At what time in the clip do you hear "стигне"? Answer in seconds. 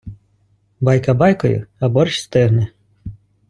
2.21-2.65